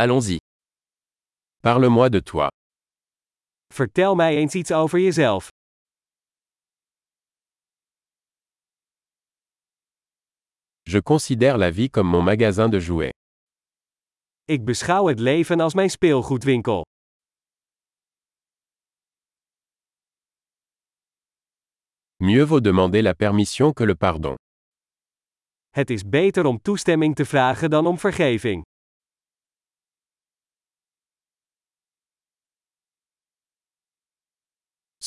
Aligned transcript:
Allons-y. 0.00 0.38
Parle-moi 1.60 2.08
de 2.08 2.20
toi. 2.20 2.48
Vertel 3.74 4.14
mij 4.14 4.36
eens 4.36 4.54
iets 4.54 4.72
over 4.72 5.00
jezelf. 5.00 5.48
Je 10.82 11.02
considère 11.02 11.56
la 11.58 11.72
vie 11.72 11.90
comme 11.90 12.10
mon 12.10 12.24
magasin 12.24 12.68
de 12.70 12.80
jouets. 12.80 13.12
Ik 14.44 14.64
beschouw 14.64 15.06
het 15.06 15.18
leven 15.18 15.60
als 15.60 15.74
mijn 15.74 15.90
speelgoedwinkel. 15.90 16.84
Mieux 22.16 22.48
vaut 22.48 22.64
demander 22.64 23.02
la 23.02 23.14
permission 23.14 23.72
que 23.72 23.86
le 23.86 23.94
pardon. 23.94 24.34
Het 25.68 25.90
is 25.90 26.08
beter 26.08 26.44
om 26.44 26.62
toestemming 26.62 27.14
te 27.14 27.24
vragen 27.24 27.70
dan 27.70 27.86
om 27.86 27.98
vergeving. 27.98 28.62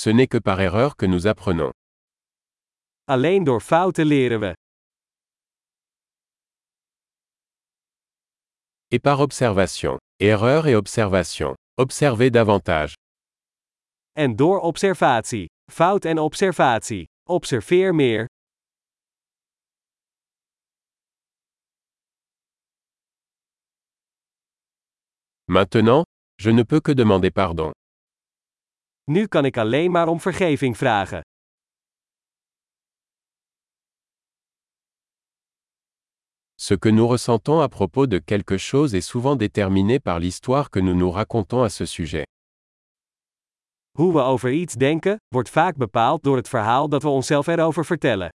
Ce 0.03 0.09
n'est 0.09 0.25
que 0.25 0.39
par 0.39 0.59
erreur 0.59 0.95
que 0.95 1.05
nous 1.05 1.27
apprenons. 1.27 1.71
Alleen 3.05 3.43
door 3.43 3.61
fouten 3.61 4.07
leren 4.07 4.39
we. 4.39 4.53
Et 8.89 8.99
par 8.99 9.19
observation. 9.19 9.99
Erreur 10.19 10.65
et 10.65 10.73
observation. 10.73 11.53
Observez 11.77 12.31
davantage. 12.31 12.95
En 14.17 14.35
door 14.35 14.63
observatie. 14.63 15.47
Fout 15.69 16.05
en 16.07 16.17
observatie. 16.17 17.05
Observeer 17.27 17.93
meer. 17.93 18.25
Maintenant, 25.47 26.03
je 26.39 26.49
ne 26.49 26.63
peux 26.63 26.81
que 26.81 26.95
demander 26.95 27.29
pardon. 27.29 27.71
Nu 29.11 29.27
kan 29.27 29.45
ik 29.45 29.57
alleen 29.57 29.91
maar 29.91 30.07
om 30.07 30.19
vergeving 30.19 30.77
vragen. 30.77 31.21
Ce 36.55 36.77
que 36.77 36.91
nous 36.91 37.09
ressentons 37.11 37.61
à 37.61 37.67
propos 37.67 38.07
de 38.07 38.19
quelque 38.19 38.57
chose 38.57 38.93
est 38.93 39.07
souvent 39.09 39.35
déterminé 39.35 39.99
par 39.99 40.19
l'histoire 40.19 40.69
que 40.69 40.79
nous 40.79 40.95
nous 40.95 41.11
racontons 41.11 41.63
à 41.63 41.69
ce 41.69 41.85
sujet. 41.85 42.25
Hoe 43.97 44.13
we 44.13 44.21
over 44.21 44.51
iets 44.51 44.73
denken, 44.73 45.15
wordt 45.27 45.49
vaak 45.49 45.75
bepaald 45.75 46.23
door 46.23 46.35
het 46.35 46.49
verhaal 46.49 46.89
dat 46.89 47.03
we 47.03 47.09
onszelf 47.09 47.47
erover 47.47 47.85
vertellen. 47.85 48.29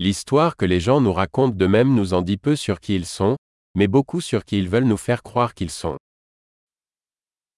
L'histoire 0.00 0.54
que 0.54 0.64
les 0.64 0.78
gens 0.78 1.00
nous 1.00 1.12
racontent 1.12 1.56
d'eux-mêmes 1.56 1.92
nous 1.92 2.12
en 2.12 2.22
dit 2.22 2.36
peu 2.36 2.54
sur 2.54 2.78
qui 2.78 2.94
ils 2.94 3.04
sont, 3.04 3.36
mais 3.74 3.88
beaucoup 3.88 4.20
sur 4.20 4.44
qui 4.44 4.56
ils 4.58 4.68
veulent 4.68 4.86
nous 4.86 4.96
faire 4.96 5.24
croire 5.24 5.54
qu'ils 5.54 5.72
sont. 5.72 5.96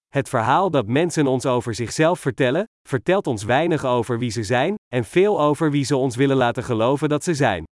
Het 0.09 0.29
verhaal 0.29 0.69
dat 0.71 0.87
mensen 0.87 1.27
ons 1.27 1.45
over 1.45 1.75
zichzelf 1.75 2.19
vertellen, 2.19 2.65
vertelt 2.89 3.27
ons 3.27 3.43
weinig 3.43 3.85
over 3.85 4.19
wie 4.19 4.31
ze 4.31 4.43
zijn, 4.43 4.75
en 4.87 5.03
veel 5.03 5.41
over 5.41 5.71
wie 5.71 5.83
ze 5.83 5.95
ons 5.95 6.15
willen 6.15 6.37
laten 6.37 6.63
geloven 6.63 7.09
dat 7.09 7.23
ze 7.23 7.33
zijn. 7.33 7.63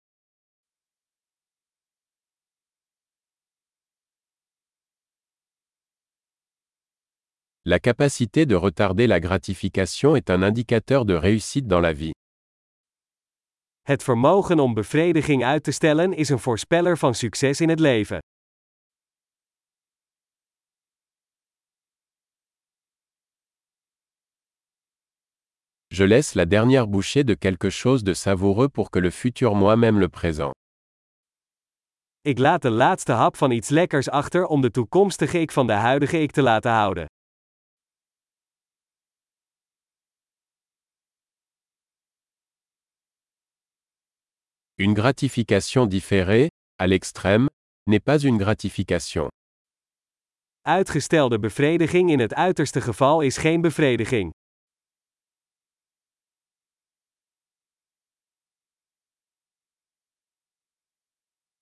La 7.61 7.79
capacité 7.79 8.45
de 8.45 8.57
retarder 8.57 9.07
la 9.07 9.19
gratification 9.19 10.15
est 10.15 10.29
un 10.29 10.43
indicateur 10.43 11.05
de 11.05 11.17
réussite 11.17 11.67
dans 11.67 11.81
la 11.81 11.93
vie. 11.93 12.13
Het 13.89 14.03
vermogen 14.03 14.59
om 14.59 14.73
bevrediging 14.73 15.43
uit 15.43 15.63
te 15.63 15.71
stellen 15.71 16.13
is 16.13 16.29
een 16.29 16.39
voorspeller 16.39 16.97
van 16.97 17.13
succes 17.13 17.61
in 17.61 17.69
het 17.69 17.79
leven. 17.79 18.17
Je 25.87 26.07
laisse 26.07 26.37
la 26.37 26.45
dernière 26.45 26.87
bouchée 26.87 27.23
de 27.23 27.37
quelque 27.37 27.69
chose 27.69 28.03
de 28.03 28.13
savoureux 28.13 28.71
pour 28.71 28.89
que 28.89 29.01
le 29.01 29.11
futur 29.11 29.55
moi-même 29.55 29.99
le 29.99 30.07
présent. 30.07 30.51
Ik 32.21 32.37
laat 32.37 32.61
de 32.61 32.69
laatste 32.69 33.11
hap 33.11 33.35
van 33.35 33.51
iets 33.51 33.69
lekkers 33.69 34.09
achter 34.09 34.45
om 34.45 34.61
de 34.61 34.71
toekomstige 34.71 35.39
ik 35.39 35.51
van 35.51 35.67
de 35.67 35.73
huidige 35.73 36.21
ik 36.21 36.31
te 36.31 36.41
laten 36.41 36.71
houden. 36.71 37.05
Une 44.81 44.93
gratification 44.93 45.85
différée, 45.87 46.47
à 46.77 46.87
l'extrême, 46.87 47.49
n'est 47.85 47.99
pas 47.99 48.17
une 48.23 48.37
gratification. 48.37 49.27
Uitgestelde 50.61 51.39
bevrediging 51.39 52.09
in 52.09 52.19
het 52.19 52.33
uiterste 52.33 52.81
geval 52.81 53.21
is 53.21 53.37
geen 53.37 53.61
bevrediging. 53.61 54.31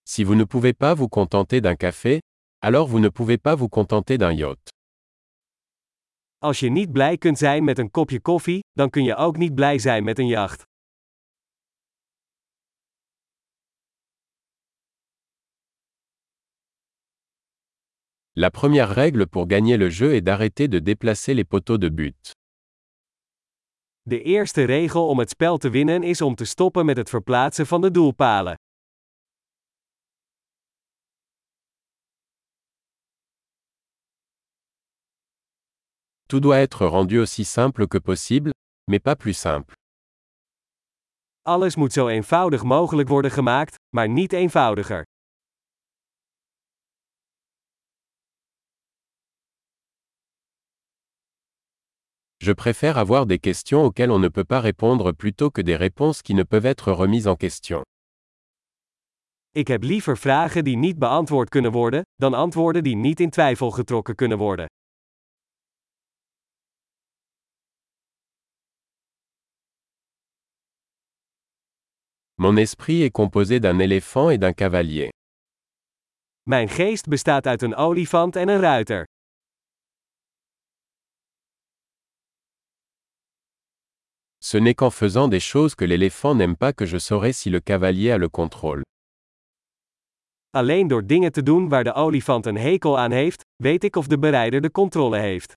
Si 0.04 0.24
vous 0.24 0.36
ne 0.36 0.46
pouvez 0.46 0.74
pas 0.74 0.94
vous 0.96 1.10
contenter 1.10 1.60
d'un 1.60 1.76
café, 1.76 2.20
alors 2.60 2.88
vous 2.88 3.00
ne 3.00 3.10
pouvez 3.10 3.40
pas 3.40 3.56
vous 3.56 3.70
contenter 3.70 4.18
d'un 4.18 4.34
yacht. 4.34 4.70
Als 6.38 6.60
je 6.60 6.70
niet 6.70 6.92
blij 6.92 7.18
kunt 7.18 7.38
zijn 7.38 7.64
met 7.64 7.78
een 7.78 7.92
kopje 7.92 8.22
koffie, 8.22 8.60
dan 8.74 8.90
kun 8.90 9.04
je 9.04 9.16
ook 9.16 9.38
niet 9.38 9.56
blij 9.56 9.80
zijn 9.80 10.04
met 10.04 10.20
een 10.20 10.28
jacht. 10.28 10.66
La 18.40 18.52
première 18.52 18.90
règle 18.90 19.26
pour 19.26 19.48
gagner 19.48 19.78
le 19.78 19.90
jeu 19.90 20.14
est 20.14 20.22
d'arrêter 20.22 20.68
de 20.68 20.78
déplacer 20.78 21.34
les 21.34 21.44
poteaux 21.44 21.80
de 21.80 21.90
but. 21.90 22.32
De 24.04 24.22
eerste 24.22 24.64
regel 24.66 25.08
om 25.08 25.20
het 25.20 25.30
spel 25.30 25.58
te 25.58 25.70
winnen 25.70 26.04
is 26.04 26.22
om 26.22 26.36
te 26.36 26.46
stoppen 26.46 26.86
met 26.86 26.98
het 26.98 27.10
verplaatsen 27.10 27.68
van 27.68 27.82
de 27.82 27.92
doelpalen. 27.92 28.56
Tout 36.28 36.42
doit 36.42 36.58
être 36.58 36.86
rendu 36.86 37.20
aussi 37.20 37.44
simple 37.44 37.88
que 37.88 38.00
possible, 38.00 38.52
mais 38.86 39.02
pas 39.02 39.16
plus 39.16 39.40
simple. 39.40 39.74
Alles 41.42 41.76
moet 41.76 41.94
zo 41.94 42.08
eenvoudig 42.08 42.64
mogelijk 42.64 43.10
worden 43.10 43.32
gemaakt, 43.32 43.76
maar 43.96 44.10
niet 44.10 44.34
eenvoudiger. 44.34 45.04
Je 52.48 52.54
préfère 52.54 52.98
avoir 52.98 53.26
des 53.26 53.40
questions 53.40 53.84
auxquelles 53.84 54.10
on 54.10 54.20
ne 54.20 54.30
peut 54.30 54.46
pas 54.46 54.62
répondre 54.62 55.12
plutôt 55.12 55.52
que 55.52 55.62
des 55.62 55.76
réponses 55.76 56.22
qui 56.22 56.34
ne 56.34 56.44
peuvent 56.44 56.66
être 56.66 56.94
remises 56.94 57.28
en 57.28 57.36
question. 57.36 57.82
Ik 59.52 59.68
heb 59.68 59.84
liever 59.84 60.18
vragen 60.18 60.64
die 60.64 60.78
niet 60.78 60.98
beantwoord 60.98 61.50
kunnen 61.50 61.72
worden, 61.72 62.02
dan 62.16 62.34
antwoorden 62.34 62.84
die 62.84 62.96
niet 62.96 63.20
in 63.20 63.30
twijfel 63.30 63.72
getrokken 63.72 64.16
kunnen 64.16 64.38
worden. 64.38 64.66
Mon 72.36 72.58
esprit 72.58 73.02
est 73.02 73.12
composé 73.12 73.60
d'un 73.60 73.80
éléphant 73.80 74.32
et 74.32 74.40
d'un 74.40 74.54
cavalier. 74.54 75.10
Mijn 76.44 76.70
geest 76.70 77.08
bestaat 77.08 77.48
uit 77.48 77.62
een 77.62 77.76
olifant 77.76 78.36
en 78.36 78.50
een 78.50 78.60
ruiter. 78.60 79.06
Ce 84.50 84.58
n'est 84.58 84.76
qu'en 84.76 84.92
faisant 84.92 85.28
des 85.28 85.42
choses 85.42 85.76
que 85.76 85.84
l'éléphant 85.84 86.34
n'aime 86.34 86.56
pas 86.56 86.72
que 86.72 86.86
je 86.86 86.98
saurai 86.98 87.34
si 87.34 87.50
le 87.50 87.60
cavalier 87.60 88.12
a 88.12 88.18
le 88.18 88.30
contrôle. 88.30 88.82
Alleen 90.52 90.88
door 90.88 91.06
dingen 91.06 91.32
te 91.32 91.44
doen 91.44 91.70
waar 91.70 91.84
de 91.84 91.94
olifant 91.94 92.46
een 92.46 92.58
hekel 92.58 92.98
aan 92.98 93.12
heeft, 93.12 93.42
weet 93.64 93.84
ik 93.84 93.96
of 93.96 94.08
de 94.08 94.20
berijder 94.20 94.62
de 94.62 94.72
controle 94.72 95.18
heeft. 95.20 95.54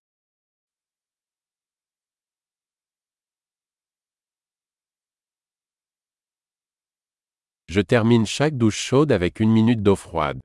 Je 7.64 7.84
termine 7.84 8.26
chaque 8.26 8.56
douche 8.56 8.86
chaude 8.86 9.14
avec 9.14 9.38
une 9.38 9.52
minute 9.52 9.82
d'eau 9.82 9.96
froide. 9.96 10.38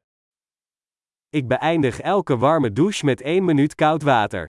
Ik 1.29 1.47
beëindig 1.47 1.99
elke 1.99 2.37
warme 2.37 2.73
douche 2.73 3.05
met 3.05 3.21
1 3.21 3.45
minuut 3.45 3.75
koud 3.75 4.03
water. 4.03 4.47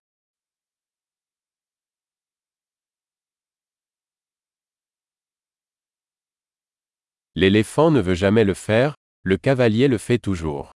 L'éléphant 7.38 7.90
ne 7.90 8.00
veut 8.00 8.14
jamais 8.14 8.44
le 8.44 8.54
faire, 8.54 8.94
le 9.22 9.36
cavalier 9.36 9.88
le 9.88 9.98
fait 9.98 10.18
toujours. 10.18 10.70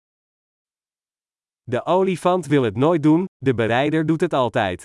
De 1.67 1.79
olifant 1.85 2.41
wil 2.47 2.63
het 2.63 2.75
nooit 2.75 2.99
doen, 3.03 3.25
de 3.37 3.53
berijder 3.53 4.05
doet 4.05 4.21
het 4.21 4.33
altijd. 4.33 4.83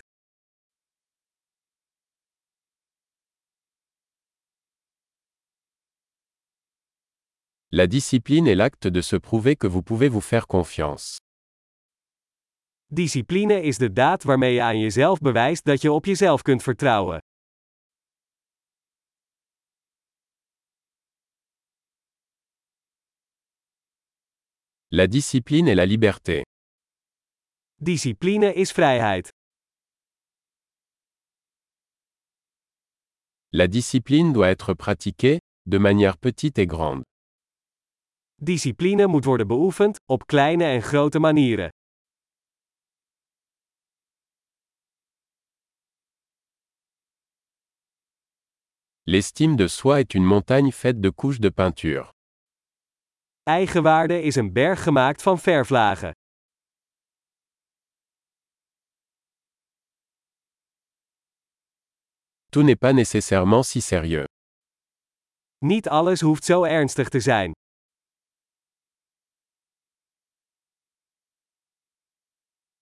La 7.68 7.86
discipline 7.86 8.46
est 8.46 8.54
l'acte 8.54 8.86
de 8.86 9.00
se 9.00 9.16
prouver 9.16 9.56
que 9.56 9.66
vous 9.66 9.82
pouvez 9.82 10.08
vous 10.08 10.24
faire 10.24 10.46
confiance. 10.46 11.18
Discipline 12.92 13.62
is 13.62 13.78
de 13.78 13.92
daad 13.92 14.22
waarmee 14.22 14.54
je 14.54 14.62
aan 14.62 14.78
jezelf 14.78 15.18
bewijst 15.18 15.64
dat 15.64 15.82
je 15.82 15.92
op 15.92 16.04
jezelf 16.04 16.42
kunt 16.42 16.62
vertrouwen. 16.62 17.18
La 24.96 25.08
discipline 25.08 25.66
est 25.66 25.74
la 25.74 25.86
liberté. 25.86 26.44
Discipline 27.80 28.52
is 28.54 28.72
vrijheid. 28.72 29.28
La 33.50 33.66
discipline 33.66 34.32
doit 34.32 34.50
être 34.50 34.72
pratiquée, 34.72 35.40
de 35.66 35.78
manière 35.78 36.16
petite 36.16 36.60
et 36.60 36.68
grande. 36.68 37.02
Discipline 38.40 39.08
moet 39.08 39.24
worden 39.24 39.48
beoefend, 39.48 39.96
op 40.06 40.28
kleine 40.28 40.64
en 40.64 40.80
grote 40.80 41.18
manieren. 41.18 41.70
L'estime 49.06 49.56
de 49.56 49.66
soi 49.66 49.98
est 49.98 50.14
une 50.14 50.24
montagne 50.24 50.70
faite 50.70 51.00
de 51.00 51.10
couches 51.10 51.40
de 51.40 51.48
peinture. 51.48 52.13
Eigenwaarde 53.46 54.22
is 54.22 54.34
een 54.34 54.52
berg 54.52 54.82
gemaakt 54.82 55.22
van 55.22 55.38
verflagen. 55.38 56.12
Tout 62.50 62.64
n'est 62.64 62.78
pas 62.78 62.94
nécessairement 62.94 63.66
si 63.66 63.80
sérieux. 63.80 64.24
Niet 65.58 65.88
alles 65.88 66.20
hoeft 66.20 66.44
zo 66.44 66.62
ernstig 66.64 67.08
te 67.08 67.20
zijn. 67.20 67.52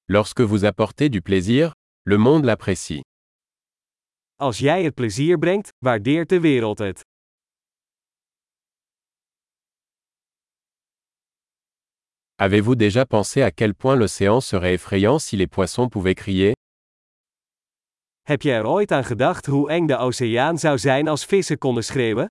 Lorsque 0.05 0.47
vous 0.47 0.64
apportez 0.64 1.09
du 1.09 1.20
plaisir, 1.20 1.73
le 2.03 2.19
monde 2.19 2.44
l'apprécie. 2.47 3.00
Als 4.35 4.59
jij 4.59 4.85
het 4.85 4.94
plezier 4.94 5.38
brengt, 5.38 5.69
waardeert 5.79 6.29
de 6.29 6.41
wereld 6.41 6.79
het. 6.79 7.12
Avez-vous 12.44 12.74
déjà 12.74 13.06
pensé 13.06 13.40
à 13.42 13.52
quel 13.52 13.72
point 13.72 13.94
l'océan 13.94 14.40
serait 14.40 14.74
effrayant 14.74 15.20
si 15.20 15.36
les 15.36 15.46
poissons 15.46 15.88
pouvaient 15.88 16.16
crier 16.16 16.54
Heb 18.28 18.42
je 18.42 18.50
er 18.50 18.66
ooit 18.66 18.92
aan 18.92 19.04
gedacht 19.04 19.46
hoe 19.46 19.70
eng 19.70 19.86
de 19.86 19.96
oceaan 19.96 20.58
zou 20.58 20.78
zijn 20.78 21.08
als 21.08 21.24
vissen 21.24 21.58
konden 21.58 21.84
schreeuwen? 21.84 22.26